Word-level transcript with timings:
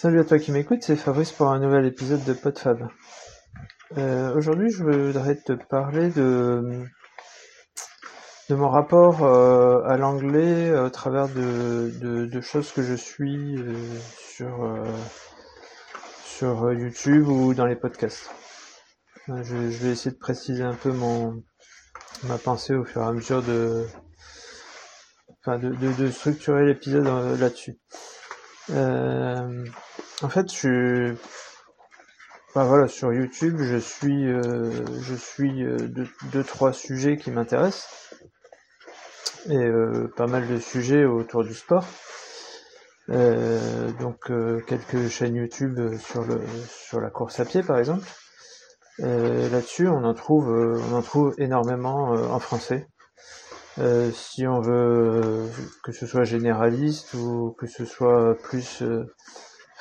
Salut 0.00 0.20
à 0.20 0.24
toi 0.24 0.38
qui 0.38 0.50
m'écoute, 0.50 0.82
c'est 0.82 0.96
Fabrice 0.96 1.30
pour 1.30 1.48
un 1.48 1.58
nouvel 1.58 1.84
épisode 1.84 2.24
de 2.24 2.32
PodFab. 2.32 2.88
Euh, 3.98 4.34
Aujourd'hui, 4.34 4.70
je 4.70 4.82
voudrais 4.82 5.36
te 5.36 5.52
parler 5.52 6.08
de, 6.08 6.86
de 8.48 8.54
mon 8.54 8.70
rapport 8.70 9.22
euh, 9.22 9.82
à 9.84 9.98
l'anglais 9.98 10.72
au 10.72 10.88
travers 10.88 11.28
de, 11.28 11.92
de, 12.00 12.40
choses 12.40 12.72
que 12.72 12.80
je 12.80 12.94
suis 12.94 13.58
euh, 13.58 13.74
sur, 14.16 14.64
euh, 14.64 14.86
sur 16.24 16.72
YouTube 16.72 17.28
ou 17.28 17.52
dans 17.52 17.66
les 17.66 17.76
podcasts. 17.76 18.30
Euh, 19.28 19.42
je, 19.42 19.54
vais 19.54 19.90
essayer 19.90 20.12
de 20.12 20.18
préciser 20.18 20.62
un 20.62 20.76
peu 20.76 20.92
mon, 20.92 21.42
ma 22.22 22.38
pensée 22.38 22.74
au 22.74 22.86
fur 22.86 23.02
et 23.02 23.04
à 23.04 23.12
mesure 23.12 23.42
de, 23.42 23.86
enfin 25.42 25.58
de, 25.58 25.74
de, 25.74 26.10
structurer 26.10 26.64
l'épisode 26.64 27.06
euh, 27.06 27.36
là-dessus. 27.36 27.78
Euh, 28.70 29.66
en 30.22 30.28
fait, 30.28 30.52
je 30.52 31.14
bah 32.54 32.64
voilà, 32.64 32.88
sur 32.88 33.12
YouTube, 33.12 33.58
je 33.60 33.76
suis, 33.76 34.26
euh, 34.26 34.70
je 35.02 35.14
suis 35.14 35.64
euh, 35.64 35.76
deux, 35.76 36.08
deux, 36.32 36.42
trois 36.42 36.72
sujets 36.72 37.16
qui 37.16 37.30
m'intéressent 37.30 38.12
et 39.48 39.56
euh, 39.56 40.12
pas 40.16 40.26
mal 40.26 40.48
de 40.48 40.58
sujets 40.58 41.04
autour 41.04 41.44
du 41.44 41.54
sport. 41.54 41.86
Euh, 43.08 43.90
donc 44.00 44.30
euh, 44.30 44.60
quelques 44.66 45.08
chaînes 45.08 45.36
YouTube 45.36 45.96
sur 45.98 46.24
le 46.24 46.40
sur 46.68 47.00
la 47.00 47.10
course 47.10 47.40
à 47.40 47.44
pied 47.44 47.62
par 47.62 47.78
exemple. 47.78 48.06
Là-dessus, 48.98 49.88
on 49.88 50.04
en 50.04 50.12
trouve, 50.12 50.50
on 50.50 50.94
en 50.94 51.00
trouve 51.00 51.34
énormément 51.38 52.10
en 52.10 52.38
français. 52.38 52.86
Euh, 53.78 54.10
si 54.12 54.46
on 54.46 54.60
veut 54.60 54.72
euh, 55.24 55.46
que 55.82 55.92
ce 55.92 56.06
soit 56.06 56.24
généraliste 56.24 57.14
ou 57.14 57.54
que 57.58 57.66
ce 57.66 57.86
soit 57.86 58.36
plus 58.42 58.82
euh, 58.82 59.06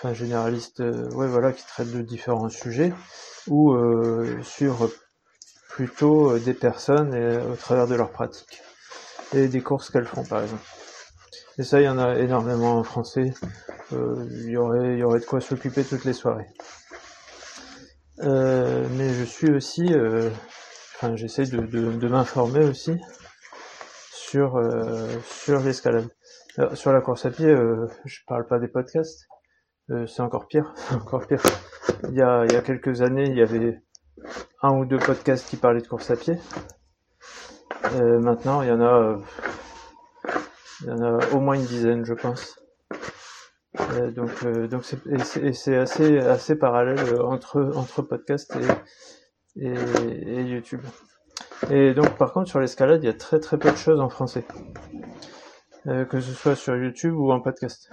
enfin 0.02 0.14
généraliste 0.14 0.80
ouais 0.80 1.28
voilà 1.28 1.52
qui 1.52 1.66
traite 1.66 1.92
de 1.92 2.02
différents 2.02 2.50
sujets 2.50 2.94
ou 3.48 3.76
sur 4.44 4.90
plutôt 5.70 6.38
des 6.40 6.54
personnes 6.54 7.14
au 7.52 7.56
travers 7.56 7.88
de 7.88 7.96
leurs 7.96 8.12
pratiques 8.12 8.62
et 9.34 9.48
des 9.48 9.62
courses 9.62 9.90
qu'elles 9.90 10.06
font 10.06 10.24
par 10.24 10.44
exemple 10.44 10.64
et 11.58 11.64
ça 11.64 11.82
il 11.82 11.86
y 11.86 11.90
en 11.90 12.00
a 12.00 12.16
énormément 12.18 12.78
en 12.78 12.84
français 12.84 13.34
il 13.92 14.50
y 14.50 14.58
aurait 14.58 14.94
il 14.94 15.00
y 15.00 15.04
aurait 15.04 15.20
de 15.20 15.26
quoi 15.26 15.42
s'occuper 15.42 15.84
toutes 15.84 16.06
les 16.06 16.14
soirées 16.14 16.48
mais 18.20 19.14
je 19.14 19.24
suis 19.24 19.52
aussi 19.52 19.94
enfin 20.96 21.16
j'essaie 21.16 21.46
de, 21.46 21.60
de, 21.62 21.92
de 21.92 22.08
m'informer 22.08 22.66
aussi 22.66 23.00
sur 24.30 24.58
euh, 24.58 25.08
sur 25.26 25.60
l'escalade. 25.60 26.08
Sur 26.74 26.92
la 26.92 27.02
course 27.02 27.26
à 27.26 27.32
pied, 27.32 27.48
euh, 27.48 27.88
je 28.06 28.20
parle 28.28 28.46
pas 28.46 28.60
des 28.60 28.68
podcasts. 28.68 29.29
Euh, 29.92 30.06
c'est 30.08 30.22
encore 30.22 30.48
pire. 30.48 30.74
Il 32.10 32.16
y 32.16 32.22
a 32.22 32.62
quelques 32.62 33.02
années, 33.02 33.28
il 33.28 33.36
y 33.36 33.42
avait 33.42 33.82
un 34.62 34.74
ou 34.76 34.86
deux 34.86 35.00
podcasts 35.00 35.50
qui 35.50 35.58
parlaient 35.58 35.82
de 35.82 35.88
course 35.88 36.12
à 36.12 36.16
pied. 36.16 36.36
maintenant, 37.94 38.62
il 38.62 38.70
y 38.70 38.72
en 38.72 38.82
a 38.82 39.20
il 40.82 40.88
y 40.88 40.92
en 40.92 41.02
a 41.02 41.28
au 41.34 41.40
moins 41.40 41.56
une 41.56 41.66
dizaine, 41.66 42.06
je 42.06 42.14
pense. 42.14 42.60
Euh, 43.80 44.12
donc, 44.12 44.32
euh, 44.46 44.68
c'est, 45.54 45.78
assez, 45.78 46.18
assez 46.18 46.56
parallèle 46.56 47.22
entre, 47.22 47.72
entre 47.76 48.02
podcast 48.02 48.58
et, 49.56 50.42
YouTube. 50.42 50.82
Et 51.70 51.94
donc 51.94 52.18
par 52.18 52.32
contre 52.32 52.50
sur 52.50 52.60
l'escalade, 52.60 53.04
il 53.04 53.08
y 53.08 53.10
a 53.10 53.14
très 53.14 53.40
peu 53.40 53.72
de 53.72 53.76
choses 53.76 54.00
en 54.00 54.10
français. 54.10 54.46
Euh, 55.88 56.06
que 56.06 56.20
ce 56.20 56.32
soit 56.34 56.56
sur 56.56 56.76
YouTube 56.76 57.16
ou 57.16 57.32
en 57.32 57.42
podcast. 57.42 57.90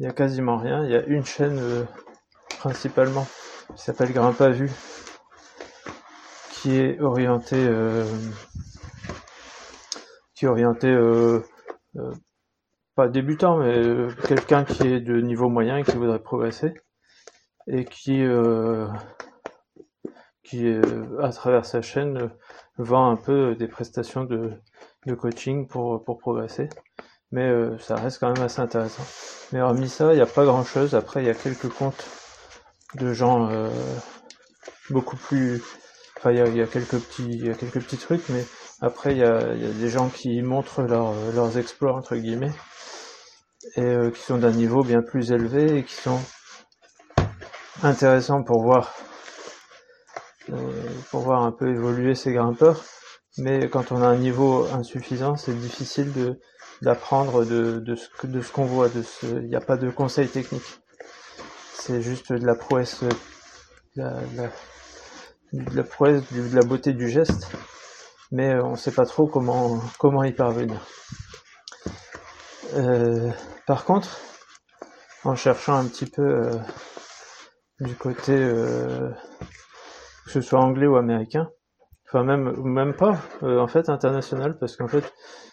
Il 0.00 0.04
y 0.04 0.08
a 0.08 0.12
quasiment 0.12 0.56
rien. 0.56 0.82
Il 0.84 0.90
y 0.90 0.94
a 0.96 1.04
une 1.04 1.26
chaîne 1.26 1.58
euh, 1.58 1.84
principalement 2.58 3.26
qui 3.76 3.82
s'appelle 3.82 4.12
Grimpe 4.14 4.40
à 4.40 4.48
vue 4.48 4.70
qui 6.52 6.78
est 6.78 6.98
orientée 7.00 7.66
euh, 7.68 8.06
qui 10.34 10.46
est 10.46 10.48
orientée 10.48 10.88
euh, 10.88 11.40
pas 12.94 13.08
débutant 13.08 13.58
mais 13.58 14.08
quelqu'un 14.26 14.64
qui 14.64 14.86
est 14.86 15.00
de 15.00 15.20
niveau 15.20 15.50
moyen 15.50 15.76
et 15.76 15.84
qui 15.84 15.96
voudrait 15.96 16.18
progresser 16.18 16.72
et 17.66 17.84
qui 17.84 18.24
qui 20.42 20.74
à 21.22 21.28
travers 21.30 21.66
sa 21.66 21.82
chaîne 21.82 22.30
vend 22.78 23.10
un 23.10 23.16
peu 23.16 23.54
des 23.54 23.68
prestations 23.68 24.24
de, 24.24 24.52
de 25.06 25.14
coaching 25.14 25.68
pour, 25.68 26.02
pour 26.04 26.18
progresser. 26.18 26.70
Mais 27.32 27.52
ça 27.78 27.96
reste 27.96 28.18
quand 28.18 28.32
même 28.32 28.44
assez 28.44 28.60
intéressant. 28.60 29.04
Mais 29.52 29.60
hormis 29.60 29.88
ça, 29.88 30.12
il 30.12 30.16
n'y 30.16 30.22
a 30.22 30.26
pas 30.26 30.44
grand 30.44 30.64
chose. 30.64 30.94
Après, 30.94 31.22
il 31.22 31.26
y 31.26 31.30
a 31.30 31.34
quelques 31.34 31.68
comptes 31.68 32.06
de 32.94 33.12
gens 33.12 33.50
euh, 33.50 33.68
beaucoup 34.90 35.16
plus. 35.16 35.62
Enfin, 36.16 36.32
il 36.32 36.38
y, 36.38 36.40
a, 36.40 36.46
y 36.48 36.60
a, 36.60 36.66
quelques 36.66 36.98
petits, 36.98 37.26
il 37.28 37.46
y 37.46 37.50
a 37.50 37.54
quelques 37.54 37.80
petits 37.80 37.96
trucs, 37.96 38.28
mais 38.28 38.44
après, 38.80 39.12
il 39.12 39.18
y 39.18 39.24
a, 39.24 39.54
y 39.54 39.66
a 39.66 39.72
des 39.72 39.88
gens 39.88 40.08
qui 40.08 40.40
montrent 40.42 40.82
leur, 40.82 41.14
leurs 41.34 41.58
exploits 41.58 41.94
entre 41.94 42.16
guillemets 42.16 42.52
et 43.76 43.82
euh, 43.82 44.10
qui 44.10 44.22
sont 44.22 44.38
d'un 44.38 44.52
niveau 44.52 44.82
bien 44.82 45.02
plus 45.02 45.32
élevé 45.32 45.78
et 45.78 45.84
qui 45.84 45.94
sont 45.94 46.20
intéressants 47.82 48.42
pour 48.42 48.62
voir 48.62 48.94
pour 51.10 51.20
voir 51.20 51.42
un 51.42 51.52
peu 51.52 51.68
évoluer 51.68 52.14
ces 52.14 52.32
grimpeurs. 52.32 52.82
Mais 53.40 53.70
quand 53.70 53.90
on 53.90 54.02
a 54.02 54.06
un 54.06 54.16
niveau 54.16 54.66
insuffisant, 54.72 55.36
c'est 55.36 55.54
difficile 55.54 56.12
de 56.12 56.38
d'apprendre 56.82 57.44
de, 57.44 57.78
de 57.78 57.94
ce 57.94 58.26
de 58.26 58.40
ce 58.42 58.52
qu'on 58.52 58.64
voit. 58.64 58.88
Il 59.22 59.48
n'y 59.48 59.56
a 59.56 59.60
pas 59.60 59.76
de 59.76 59.90
conseil 59.90 60.28
technique. 60.28 60.80
C'est 61.74 62.02
juste 62.02 62.32
de 62.32 62.44
la 62.44 62.54
prouesse, 62.54 63.02
de 63.02 63.08
la, 63.96 64.10
de 64.10 64.36
la, 64.36 64.50
de 65.52 65.76
la 65.76 65.82
prouesse, 65.84 66.22
de 66.32 66.54
la 66.54 66.62
beauté 66.62 66.92
du 66.92 67.08
geste, 67.08 67.48
mais 68.30 68.54
on 68.60 68.72
ne 68.72 68.76
sait 68.76 68.92
pas 68.92 69.06
trop 69.06 69.26
comment 69.26 69.80
comment 69.98 70.22
y 70.24 70.32
parvenir. 70.32 70.86
Euh, 72.74 73.30
par 73.66 73.84
contre, 73.84 74.20
en 75.24 75.34
cherchant 75.34 75.76
un 75.76 75.86
petit 75.86 76.06
peu 76.06 76.22
euh, 76.22 76.56
du 77.80 77.94
côté 77.94 78.32
euh, 78.32 79.10
que 80.26 80.30
ce 80.30 80.40
soit 80.42 80.60
anglais 80.60 80.86
ou 80.86 80.96
américain, 80.96 81.48
enfin 82.10 82.24
même 82.24 82.52
même 82.64 82.94
pas 82.94 83.18
euh, 83.44 83.60
en 83.60 83.68
fait 83.68 83.88
international 83.88 84.58
parce 84.58 84.76
qu'en 84.76 84.88
fait 84.88 85.12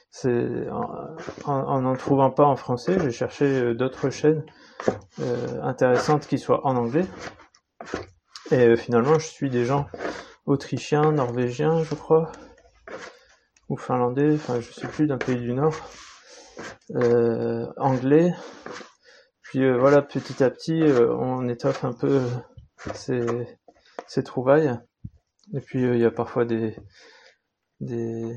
c'est 0.09 0.67
en, 0.71 1.13
en 1.45 1.85
en 1.85 1.95
trouvant 1.95 2.31
pas 2.31 2.45
en 2.45 2.55
français, 2.55 2.97
j'ai 2.99 3.11
cherché 3.11 3.45
euh, 3.45 3.75
d'autres 3.75 4.09
chaînes 4.09 4.43
euh, 5.19 5.61
intéressantes 5.61 6.25
qui 6.25 6.39
soient 6.39 6.65
en 6.65 6.75
anglais 6.75 7.05
et 8.51 8.65
euh, 8.65 8.75
finalement 8.75 9.19
je 9.19 9.27
suis 9.27 9.49
des 9.49 9.65
gens 9.65 9.85
autrichiens, 10.47 11.11
norvégiens, 11.11 11.83
je 11.83 11.93
crois, 11.93 12.31
ou 13.69 13.77
finlandais, 13.77 14.33
enfin 14.33 14.59
je 14.59 14.71
sais 14.71 14.87
plus 14.87 15.05
d'un 15.05 15.17
pays 15.17 15.37
du 15.37 15.53
nord, 15.53 15.75
euh, 16.95 17.67
anglais. 17.77 18.33
Puis 19.43 19.63
euh, 19.63 19.77
voilà, 19.77 20.01
petit 20.01 20.43
à 20.43 20.49
petit, 20.49 20.81
on 20.81 21.47
étoffe 21.47 21.83
un 21.83 21.93
peu 21.93 22.21
ces 22.93 23.25
ces 24.07 24.23
trouvailles. 24.23 24.73
Et 25.53 25.61
puis 25.61 25.85
euh, 25.85 25.95
il 25.95 26.01
y 26.01 26.05
a 26.05 26.11
parfois 26.11 26.45
des, 26.45 26.75
des, 27.79 28.35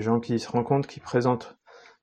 gens 0.00 0.20
qui 0.20 0.38
se 0.38 0.50
rencontrent, 0.50 0.88
qui 0.88 1.00
présentent 1.00 1.56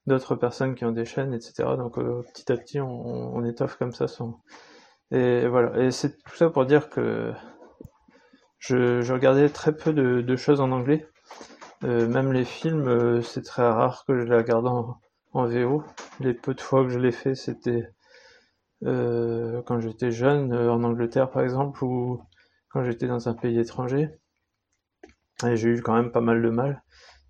d'autres 0.08 0.36
personnes 0.36 0.76
qui 0.76 0.86
ont 0.86 0.92
des 0.92 1.06
chaînes, 1.06 1.34
etc. 1.34 1.70
Donc 1.78 1.98
euh, 1.98 2.24
petit 2.34 2.52
à 2.52 2.58
petit, 2.58 2.80
on, 2.80 3.44
étoffe 3.46 3.78
comme 3.78 3.94
ça 3.94 4.08
son. 4.08 4.36
Et 5.12 5.48
voilà. 5.48 5.84
Et 5.84 5.92
c'est 5.92 6.18
tout 6.24 6.36
ça 6.36 6.50
pour 6.50 6.66
dire 6.66 6.90
que 6.90 7.34
je, 8.60 9.12
regardais 9.12 9.50
très 9.50 9.76
peu 9.76 9.94
de, 9.94 10.36
choses 10.36 10.62
en 10.62 10.72
anglais. 10.72 11.08
Euh, 11.84 12.08
même 12.08 12.34
les 12.34 12.46
films, 12.46 13.22
c'est 13.22 13.44
très 13.44 13.68
rare 13.70 14.06
que 14.08 14.18
je 14.18 14.24
les 14.24 14.38
regarde 14.38 14.68
en, 14.68 15.00
en 15.34 15.46
VO. 15.46 15.84
Les 16.20 16.34
peu 16.34 16.54
de 16.54 16.62
fois 16.62 16.84
que 16.84 16.90
je 16.90 17.00
l'ai 17.00 17.12
fait, 17.12 17.36
c'était 17.36 17.90
quand 18.82 19.80
j'étais 19.80 20.12
jeune, 20.12 20.54
en 20.54 20.84
Angleterre 20.84 21.30
par 21.30 21.44
exemple, 21.44 21.84
ou 21.84 22.22
quand 22.70 22.84
j'étais 22.84 23.08
dans 23.08 23.30
un 23.30 23.34
pays 23.34 23.60
étranger. 23.60 24.10
Et 25.46 25.56
j'ai 25.56 25.70
eu 25.70 25.82
quand 25.82 25.96
même 25.96 26.12
pas 26.12 26.22
mal 26.22 26.42
de 26.42 26.50
mal 26.50 26.84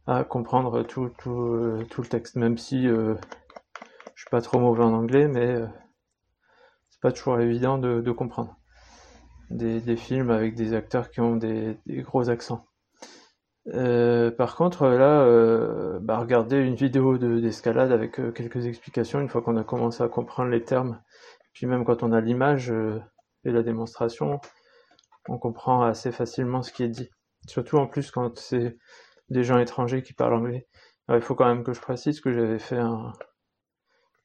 à 0.07 0.23
comprendre 0.23 0.83
tout, 0.83 1.09
tout, 1.17 1.41
euh, 1.41 1.85
le 1.97 2.05
texte, 2.05 2.37
même 2.37 2.57
si 2.57 2.87
euh, 2.87 3.15
je 4.15 4.21
suis 4.21 4.29
pas 4.29 4.41
trop 4.41 4.59
mauvais 4.59 4.83
en 4.83 4.93
anglais, 4.93 5.27
mais 5.27 5.47
euh, 5.47 5.67
c'est 6.89 7.01
pas 7.01 7.11
toujours 7.11 7.39
évident 7.41 7.77
de, 7.77 8.11
comprendre. 8.11 8.55
Des, 9.49 9.97
films 9.97 10.31
avec 10.31 10.55
des 10.55 10.73
acteurs 10.73 11.09
qui 11.11 11.19
ont 11.19 11.35
des, 11.35 11.77
gros 11.87 12.29
accents. 12.29 12.65
Par 13.65 14.55
contre, 14.55 14.87
là, 14.87 15.21
euh, 15.23 15.99
bah, 16.01 16.19
regarder 16.19 16.57
une 16.57 16.75
vidéo 16.75 17.17
d'escalade 17.17 17.91
avec 17.91 18.13
quelques 18.33 18.65
explications, 18.65 19.19
une 19.19 19.27
fois 19.27 19.41
qu'on 19.41 19.57
a 19.57 19.65
commencé 19.65 20.01
à 20.03 20.07
comprendre 20.07 20.49
les 20.49 20.63
termes, 20.63 21.01
puis 21.51 21.65
même 21.65 21.83
quand 21.83 22.01
on 22.01 22.13
a 22.13 22.21
l'image 22.21 22.73
et 23.43 23.51
la 23.51 23.63
démonstration, 23.63 24.39
on 25.27 25.37
comprend 25.37 25.83
assez 25.83 26.11
facilement 26.11 26.61
ce 26.61 26.71
qui 26.71 26.83
est 26.83 26.89
dit. 26.89 27.09
Surtout 27.47 27.77
en 27.77 27.87
plus 27.87 28.11
quand 28.11 28.37
c'est 28.37 28.77
des 29.29 29.43
gens 29.43 29.57
étrangers 29.57 30.03
qui 30.03 30.13
parlent 30.13 30.33
anglais. 30.35 30.67
Alors, 31.07 31.21
il 31.21 31.23
faut 31.23 31.35
quand 31.35 31.47
même 31.47 31.63
que 31.63 31.73
je 31.73 31.81
précise 31.81 32.19
que 32.21 32.33
j'avais 32.33 32.59
fait 32.59 32.77
un, 32.77 33.13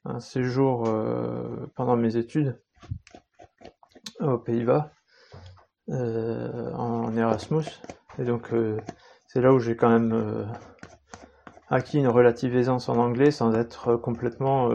un 0.05 0.21
séjour 0.21 0.85
pendant 1.75 1.97
mes 1.97 2.17
études 2.17 2.61
aux 4.21 4.39
Pays-Bas 4.39 4.93
en 5.89 7.17
Erasmus. 7.17 7.65
Et 8.19 8.25
donc 8.25 8.51
c'est 9.27 9.41
là 9.41 9.53
où 9.53 9.59
j'ai 9.59 9.77
quand 9.77 9.91
même 9.91 10.49
acquis 11.69 11.99
une 11.99 12.09
relative 12.09 12.57
aisance 12.57 12.89
en 12.89 12.97
anglais 12.97 13.31
sans 13.31 13.55
être 13.55 13.97
complètement 13.97 14.71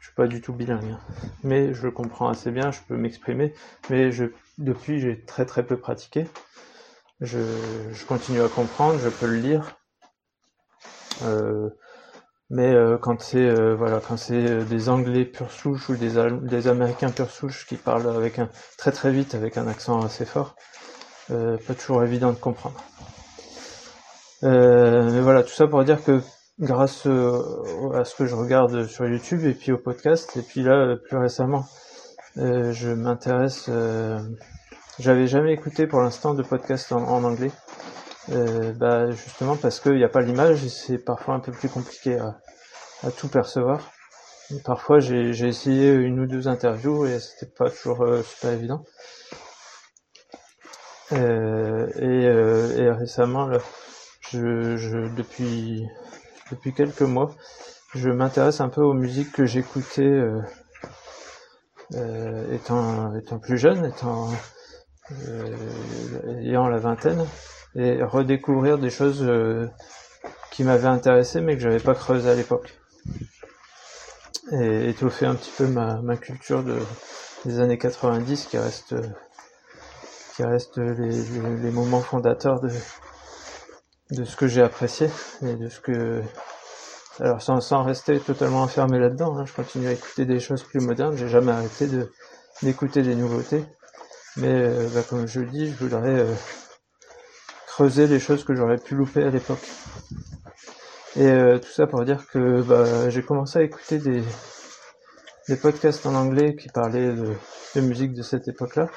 je 0.00 0.06
suis 0.06 0.14
pas 0.14 0.26
du 0.26 0.40
tout 0.40 0.52
bilingue, 0.52 0.92
hein. 0.92 1.00
mais 1.42 1.74
je 1.74 1.88
comprends 1.88 2.28
assez 2.28 2.50
bien, 2.50 2.70
je 2.70 2.80
peux 2.86 2.96
m'exprimer, 2.96 3.52
mais 3.90 4.10
depuis 4.58 5.00
j'ai 5.00 5.24
très 5.24 5.46
très 5.46 5.64
peu 5.64 5.76
pratiqué. 5.76 6.26
Je, 7.22 7.38
continue 8.06 8.42
à 8.42 8.48
comprendre, 8.48 8.98
je 8.98 9.08
peux 9.08 9.26
le 9.26 9.36
lire, 9.36 9.74
euh, 11.22 11.70
mais 12.50 12.74
euh, 12.74 12.98
quand 12.98 13.22
c'est 13.22 13.38
euh, 13.38 13.74
voilà 13.74 14.00
quand 14.06 14.18
c'est 14.18 14.64
des 14.66 14.88
Anglais 14.90 15.24
pur 15.24 15.50
souche 15.50 15.88
ou 15.88 15.96
des, 15.96 16.12
des 16.42 16.68
Américains 16.68 17.10
pur 17.10 17.30
souche 17.30 17.66
qui 17.66 17.76
parlent 17.76 18.08
avec 18.14 18.38
un 18.38 18.50
très 18.76 18.92
très 18.92 19.12
vite 19.12 19.34
avec 19.34 19.56
un 19.56 19.66
accent 19.66 20.02
assez 20.02 20.26
fort, 20.26 20.56
pas 21.28 21.74
toujours 21.74 22.04
évident 22.04 22.32
de 22.32 22.38
comprendre. 22.38 22.80
mais 24.42 25.20
voilà, 25.20 25.42
tout 25.42 25.54
ça 25.54 25.66
pour 25.66 25.82
dire 25.84 26.04
que 26.04 26.20
grâce 26.58 27.06
euh, 27.06 27.90
à 27.94 28.04
ce 28.04 28.14
que 28.14 28.26
je 28.26 28.34
regarde 28.34 28.86
sur 28.86 29.06
YouTube 29.06 29.44
et 29.44 29.54
puis 29.54 29.72
au 29.72 29.78
podcast. 29.78 30.36
Et 30.36 30.42
puis 30.42 30.62
là, 30.62 30.96
plus 30.96 31.16
récemment, 31.16 31.66
euh, 32.38 32.72
je 32.72 32.88
m'intéresse. 32.90 33.66
Euh, 33.68 34.18
j'avais 34.98 35.26
jamais 35.26 35.52
écouté 35.52 35.86
pour 35.86 36.00
l'instant 36.00 36.34
de 36.34 36.42
podcast 36.42 36.92
en, 36.92 37.24
anglais. 37.24 37.52
bah 38.28 39.10
justement 39.10 39.56
parce 39.56 39.78
qu'il 39.80 39.96
n'y 39.96 40.04
a 40.04 40.08
pas 40.08 40.22
l'image 40.22 40.64
et 40.64 40.68
c'est 40.68 40.98
parfois 40.98 41.34
un 41.34 41.40
peu 41.40 41.52
plus 41.52 41.68
compliqué 41.68 42.18
à, 42.18 43.10
tout 43.10 43.28
percevoir. 43.28 43.92
parfois 44.64 44.98
j'ai 45.00 45.46
essayé 45.46 45.92
une 45.92 46.20
ou 46.20 46.26
deux 46.26 46.48
interviews 46.48 47.06
et 47.06 47.20
c'était 47.20 47.52
pas 47.52 47.70
toujours 47.70 48.04
super 48.24 48.52
évident. 48.52 48.82
et, 51.12 52.24
et 52.24 52.90
récemment, 52.90 53.46
là, 53.46 53.58
je, 54.30 54.76
je, 54.76 55.14
depuis 55.14 55.86
depuis 56.50 56.72
quelques 56.72 57.02
mois. 57.02 57.34
Je 57.94 58.10
m'intéresse 58.10 58.60
un 58.60 58.68
peu 58.68 58.82
aux 58.82 58.94
musiques 58.94 59.32
que 59.32 59.46
j'écoutais 59.46 60.02
euh, 60.02 60.40
euh, 61.94 62.54
étant, 62.54 63.14
étant 63.14 63.38
plus 63.38 63.58
jeune, 63.58 63.84
étant 63.84 64.28
euh, 65.28 66.40
ayant 66.40 66.68
la 66.68 66.78
vingtaine, 66.78 67.26
et 67.74 68.02
redécouvrir 68.02 68.78
des 68.78 68.90
choses 68.90 69.26
qui 70.50 70.64
m'avaient 70.64 70.88
intéressé 70.88 71.40
mais 71.40 71.56
que 71.56 71.62
j'avais 71.62 71.80
pas 71.80 71.94
creusé 71.94 72.28
à 72.28 72.34
l'époque. 72.34 72.74
Et 74.52 74.90
étoffer 74.90 75.26
un 75.26 75.34
petit 75.34 75.52
peu 75.56 75.66
ma, 75.66 76.00
ma 76.02 76.16
culture 76.16 76.62
de, 76.62 76.78
des 77.44 77.60
années 77.60 77.78
90 77.78 78.46
qui 78.46 78.58
reste 78.58 78.94
qui 80.36 80.44
reste 80.44 80.76
les, 80.78 81.56
les 81.62 81.70
moments 81.70 82.00
fondateurs 82.00 82.60
de, 82.60 82.70
de 84.10 84.24
ce 84.24 84.36
que 84.36 84.46
j'ai 84.46 84.62
apprécié 84.62 85.10
et 85.42 85.54
de 85.54 85.68
ce 85.68 85.80
que 85.80 86.22
alors 87.18 87.40
sans, 87.40 87.60
sans 87.60 87.82
rester 87.82 88.20
totalement 88.20 88.62
enfermé 88.62 88.98
là-dedans, 88.98 89.36
hein, 89.38 89.46
je 89.46 89.52
continue 89.52 89.88
à 89.88 89.92
écouter 89.92 90.26
des 90.26 90.38
choses 90.38 90.62
plus 90.62 90.80
modernes, 90.80 91.16
j'ai 91.16 91.28
jamais 91.28 91.52
arrêté 91.52 91.86
de 91.86 92.10
d'écouter 92.62 93.02
des 93.02 93.14
nouveautés, 93.14 93.64
mais 94.36 94.52
euh, 94.52 94.88
bah, 94.94 95.02
comme 95.08 95.26
je 95.26 95.40
le 95.40 95.46
dis, 95.46 95.70
je 95.70 95.76
voudrais 95.76 96.20
euh, 96.20 96.34
creuser 97.66 98.06
les 98.06 98.20
choses 98.20 98.44
que 98.44 98.54
j'aurais 98.54 98.78
pu 98.78 98.94
louper 98.94 99.22
à 99.24 99.30
l'époque. 99.30 99.66
Et 101.16 101.26
euh, 101.26 101.58
tout 101.58 101.70
ça 101.70 101.86
pour 101.86 102.04
dire 102.04 102.26
que 102.26 102.62
bah, 102.62 103.08
j'ai 103.08 103.22
commencé 103.22 103.58
à 103.58 103.62
écouter 103.62 103.98
des, 103.98 104.22
des 105.48 105.56
podcasts 105.56 106.04
en 106.06 106.14
anglais 106.14 106.54
qui 106.54 106.68
parlaient 106.68 107.12
de, 107.12 107.34
de 107.74 107.80
musique 107.80 108.12
de 108.12 108.22
cette 108.22 108.48
époque-là, 108.48 108.88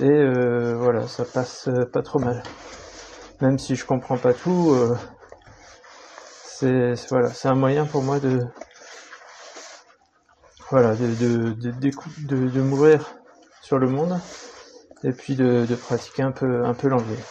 et 0.00 0.24
voilà, 0.74 1.08
ça 1.08 1.24
passe 1.24 1.68
pas 1.92 2.02
trop 2.02 2.20
mal 2.20 2.42
même 3.40 3.58
si 3.58 3.74
je 3.76 3.86
comprends 3.86 4.18
pas 4.18 4.34
tout, 4.34 4.72
euh, 4.72 4.96
c'est 6.60 6.94
voilà, 7.08 7.30
c'est 7.30 7.48
un 7.48 7.54
moyen 7.54 7.86
pour 7.86 8.02
moi 8.02 8.20
de 8.20 8.40
voilà 10.70 10.94
de 10.94 11.14
de, 11.14 11.52
de, 11.52 12.48
de, 12.48 12.60
m'ouvrir 12.60 13.16
sur 13.62 13.78
le 13.78 13.88
monde 13.88 14.20
et 15.02 15.12
puis 15.12 15.34
de, 15.36 15.64
de 15.66 15.74
pratiquer 15.74 16.22
un 16.22 16.32
peu 16.32 16.64
un 16.64 16.74
peu 16.74 16.88
l'anglais. 16.88 17.24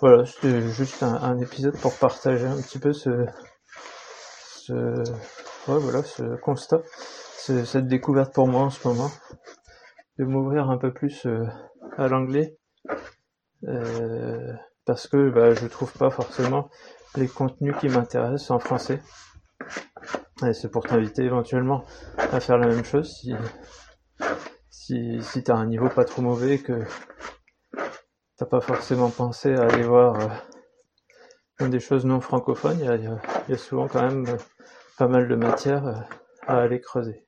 Voilà, 0.00 0.26
c'était 0.26 0.60
juste 0.68 1.02
un, 1.02 1.38
épisode 1.38 1.76
pour 1.78 1.94
partager 1.96 2.46
un 2.46 2.60
petit 2.60 2.78
peu 2.78 2.92
ce 2.92 3.26
ce 4.66 4.72
ouais, 4.72 5.78
voilà 5.78 6.02
ce 6.02 6.36
constat, 6.36 6.82
cette 7.36 7.88
découverte 7.88 8.32
pour 8.34 8.46
moi 8.46 8.62
en 8.62 8.70
ce 8.70 8.86
moment, 8.86 9.10
de 10.18 10.24
m'ouvrir 10.24 10.70
un 10.70 10.78
peu 10.78 10.92
plus 10.92 11.26
euh, 11.26 11.46
à 11.96 12.08
l'anglais. 12.08 12.56
Euh, 13.64 14.52
parce 14.86 15.08
que 15.08 15.30
bah, 15.30 15.52
je 15.52 15.66
trouve 15.66 15.92
pas 15.92 16.10
forcément 16.10 16.70
les 17.16 17.28
contenus 17.28 17.74
qui 17.80 17.88
m'intéressent 17.88 18.52
en 18.52 18.58
français. 18.58 19.02
Et 20.46 20.52
c'est 20.52 20.70
pour 20.70 20.84
t'inviter 20.84 21.22
éventuellement 21.22 21.84
à 22.16 22.40
faire 22.40 22.58
la 22.58 22.68
même 22.68 22.84
chose 22.84 23.12
si 23.12 23.34
si, 24.70 25.20
si 25.20 25.42
t'as 25.42 25.56
un 25.56 25.66
niveau 25.66 25.88
pas 25.88 26.04
trop 26.04 26.22
mauvais 26.22 26.58
que 26.58 26.84
t'as 28.36 28.46
pas 28.46 28.60
forcément 28.60 29.10
pensé 29.10 29.54
à 29.54 29.62
aller 29.62 29.82
voir 29.82 30.16
euh, 31.60 31.68
des 31.68 31.80
choses 31.80 32.04
non 32.04 32.20
francophones, 32.20 32.78
il 32.80 32.86
y 33.48 33.52
a, 33.52 33.58
souvent 33.58 33.88
quand 33.88 34.02
même 34.02 34.26
euh, 34.28 34.36
pas 34.98 35.08
mal 35.08 35.26
de 35.26 35.34
matière 35.34 35.86
euh, 35.86 35.94
à 36.46 36.58
aller 36.58 36.80
creuser. 36.80 37.26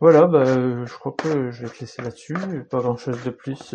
Voilà, 0.00 0.26
bah, 0.26 0.44
je 0.46 0.94
crois 0.94 1.12
que 1.12 1.50
je 1.50 1.66
vais 1.66 1.70
te 1.70 1.80
laisser 1.80 2.00
là-dessus. 2.00 2.36
Pas 2.70 2.80
grand 2.80 2.96
chose 2.96 3.22
de 3.24 3.30
plus 3.30 3.74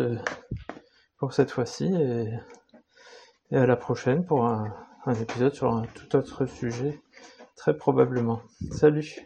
pour 1.22 1.34
cette 1.34 1.52
fois-ci 1.52 1.84
et, 1.94 3.56
à 3.56 3.64
la 3.64 3.76
prochaine 3.76 4.24
pour 4.24 4.44
un, 4.44 4.74
un 5.06 5.14
épisode 5.14 5.54
sur 5.54 5.72
un 5.72 5.84
tout 5.94 6.16
autre 6.16 6.46
sujet, 6.46 7.00
très 7.54 7.76
probablement. 7.76 8.42
Salut 8.72 9.22